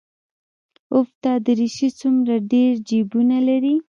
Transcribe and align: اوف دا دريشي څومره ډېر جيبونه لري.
اوف 0.93 1.09
دا 1.23 1.33
دريشي 1.45 1.89
څومره 1.99 2.35
ډېر 2.51 2.71
جيبونه 2.89 3.37
لري. 3.47 3.75